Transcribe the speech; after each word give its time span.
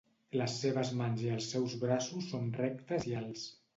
Les 0.39 0.53
seves 0.61 0.93
mans 1.01 1.21
i 1.27 1.29
els 1.35 1.49
seus 1.55 1.75
braços 1.85 2.31
són 2.33 2.49
rectes 2.63 3.07
i 3.13 3.19
alts. 3.21 3.45